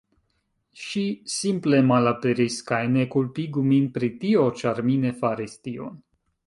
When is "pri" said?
3.99-4.13